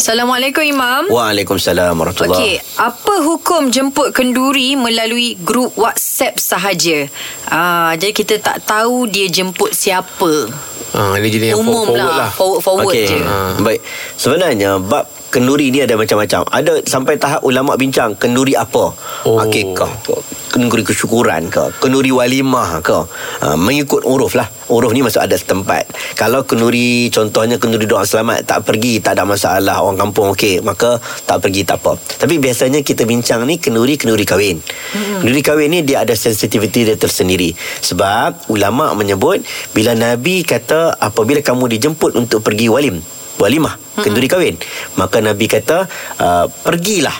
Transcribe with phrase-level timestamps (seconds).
[0.00, 1.12] Assalamualaikum Imam.
[1.12, 7.04] Waalaikumsalam warahmatullahi Okey, apa hukum jemput kenduri melalui grup WhatsApp sahaja?
[7.52, 10.48] Ah, jadi kita tak tahu dia jemput siapa.
[10.96, 12.30] Ah, ini jadi yang Umum forward lah, lah.
[12.32, 13.12] forward, forward Okey.
[13.12, 13.18] je.
[13.20, 13.60] Ha.
[13.60, 13.80] Baik.
[14.16, 16.48] Sebenarnya bab kenduri ni ada macam-macam.
[16.48, 18.96] Ada sampai tahap ulama bincang kenduri apa?
[19.28, 19.36] Oh.
[19.36, 20.16] Akikah ke?
[20.48, 21.76] Kenduri kesyukuran ke?
[21.76, 23.04] Kenduri walimah ke?
[23.44, 24.48] Ha, mengikut uruf lah.
[24.70, 25.90] Uruf ni masuk ada setempat.
[26.14, 31.02] Kalau kenduri contohnya kenduri doa selamat tak pergi tak ada masalah orang kampung okey maka
[31.26, 31.98] tak pergi tak apa.
[31.98, 34.62] Tapi biasanya kita bincang ni kenduri-kenduri kahwin.
[34.62, 35.26] Hmm.
[35.26, 37.50] Kenduri kahwin ni dia ada sensitiviti dia tersendiri.
[37.82, 39.42] Sebab ulama menyebut
[39.74, 43.02] bila Nabi kata apabila kamu dijemput untuk pergi walim
[43.40, 43.74] walimah
[44.04, 44.54] kenduri kahwin
[45.00, 45.88] maka nabi kata
[46.20, 47.16] uh, pergilah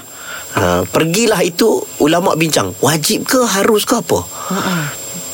[0.61, 4.21] uh, pergilah itu ulama bincang wajib ke harus ke apa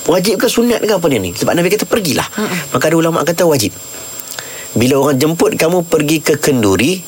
[0.06, 2.27] wajib ke sunat ke apa dia ni sebab nabi kata pergilah
[2.70, 3.74] maka ada ulama kata wajib
[4.73, 7.01] bila orang jemput kamu pergi ke kenduri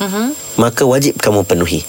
[0.55, 1.79] maka wajib kamu penuhi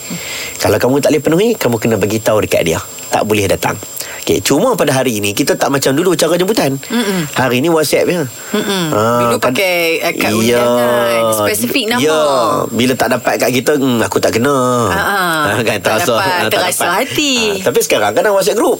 [0.57, 3.75] kalau kamu tak boleh penuhi kamu kena bagi tahu dekat dia tak boleh datang
[4.21, 6.77] Okay, cuma pada hari ini kita tak macam dulu cara jemputan.
[6.77, 7.25] Mm-mm.
[7.33, 8.21] Hari ini WhatsApp je.
[8.53, 8.85] Mm-mm.
[8.93, 10.61] Ah, Dulu kan- pakai, eh, kad Ya.
[10.61, 11.99] undangan, spesifik nama.
[11.99, 12.21] Ya.
[12.69, 14.55] Bila tak dapat kat kita, hmm, aku tak kena.
[14.93, 17.59] Ah, kan, tak dapat, terasa hati.
[17.59, 18.77] Ah, tapi sekarang kan ada WhatsApp group.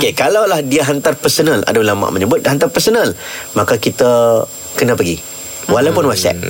[0.00, 3.12] Okay, kalaulah dia hantar personal, ada ulama menyebut hantar personal,
[3.52, 4.44] maka kita
[4.76, 5.32] kena pergi.
[5.62, 6.42] Walaupun WhatsApp.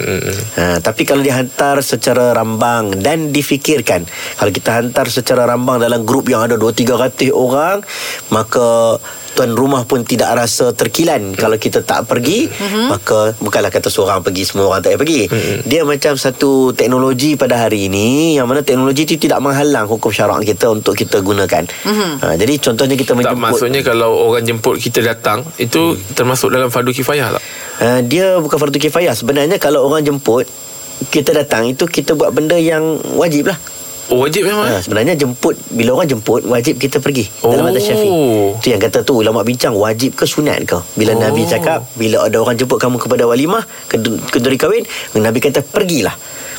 [0.57, 4.09] Ha, Tapi kalau dia hantar secara rambang Dan difikirkan
[4.41, 7.85] Kalau kita hantar secara rambang Dalam grup yang ada 2-3 orang
[8.33, 8.97] Maka
[9.33, 12.51] Tuan rumah pun tidak rasa terkilan Kalau kita tak pergi
[12.91, 15.21] Maka Bukanlah kata seorang pergi Semua orang tak payah pergi
[15.65, 20.45] Dia macam satu teknologi pada hari ini Yang mana teknologi itu tidak menghalang Hukum syarak
[20.45, 21.65] kita Untuk kita gunakan.
[21.65, 26.73] Ha, Jadi contohnya kita Tak menjemput maksudnya kalau orang jemput kita datang itu termasuk dalam
[26.73, 27.43] fardu kifayah tak?
[27.83, 29.15] Uh, dia bukan fardu kifayah.
[29.15, 30.47] Sebenarnya kalau orang jemput
[31.11, 33.59] kita datang itu kita buat benda yang wajib lah.
[34.13, 34.69] Oh wajib memang.
[34.69, 37.49] Ha, sebenarnya jemput bila orang jemput wajib kita pergi Oh.
[37.49, 38.13] dalam mazhab Syafi'i.
[38.61, 40.77] Tu yang kata tu ulama bincang wajib ke sunat ke.
[40.95, 41.21] Bila Oh.
[41.25, 43.65] Nabi cakap bila ada orang jemput kamu kepada walimah
[44.29, 44.85] kenduri kahwin,
[45.17, 46.13] Nabi kata pergilah.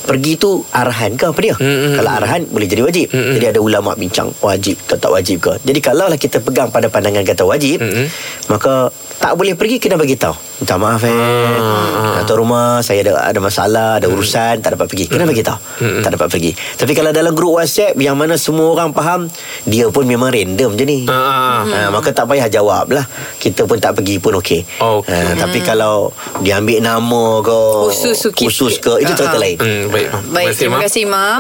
[0.03, 1.55] Pergi tu arahan ke apa dia?
[1.55, 3.07] Mm, mm, Kalau arahan boleh jadi wajib.
[3.07, 3.33] Mm, mm.
[3.39, 5.55] Jadi ada ulama bincang wajib ke tak wajib ke.
[5.63, 8.07] Jadi kalau lah kita pegang pada pandangan kata wajib, Mm, mm.
[8.51, 8.91] maka
[9.23, 10.35] tak boleh pergi kena bagi tahu.
[10.59, 11.15] Minta maaf eh.
[11.15, 12.19] Ah.
[12.19, 15.07] Atau rumah saya ada ada masalah, ada urusan, tak dapat pergi.
[15.07, 15.55] Kena bagi tahu.
[15.79, 16.03] Mm.
[16.03, 16.51] Tak dapat pergi.
[16.51, 19.31] Tapi kalau dalam grup WhatsApp yang mana semua orang faham,
[19.63, 20.99] dia pun memang random je ni.
[21.07, 21.63] Ah.
[21.63, 23.05] Ha, maka tak payah jawab lah
[23.39, 25.09] Kita pun tak pergi pun okey Okey.
[25.09, 26.11] ha, Tapi kalau
[26.43, 30.07] Dia ambil nama ke Khusus Khusus ke Itu cerita lain Hmm, baik.
[30.33, 31.39] Baik, terima kasih Imam.